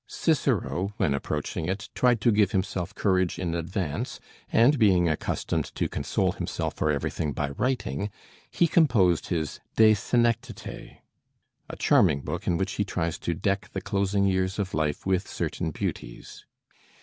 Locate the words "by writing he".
7.33-8.65